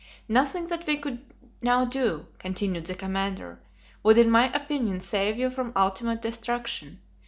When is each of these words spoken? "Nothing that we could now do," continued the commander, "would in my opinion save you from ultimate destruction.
"Nothing 0.27 0.65
that 0.65 0.87
we 0.87 0.97
could 0.97 1.21
now 1.61 1.85
do," 1.85 2.25
continued 2.39 2.87
the 2.87 2.95
commander, 2.95 3.59
"would 4.01 4.17
in 4.17 4.31
my 4.31 4.51
opinion 4.51 4.99
save 4.99 5.37
you 5.37 5.51
from 5.51 5.71
ultimate 5.75 6.23
destruction. 6.23 6.99